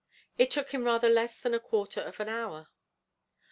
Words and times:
_It 0.39 0.49
took 0.49 0.71
him 0.71 0.83
rather 0.83 1.09
less 1.09 1.39
than 1.39 1.53
a 1.53 1.59
quarter 1.59 2.01
of 2.01 2.19
an 2.19 2.27
hour. 2.27 2.69